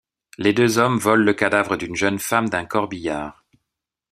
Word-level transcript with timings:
Les 0.39 0.51
deux 0.51 0.79
hommes 0.79 0.97
volent 0.97 1.23
le 1.23 1.33
cadavre 1.35 1.77
d'une 1.77 1.95
jeune 1.95 2.17
femme 2.17 2.49
d'un 2.49 2.65
corbillard. 2.65 3.45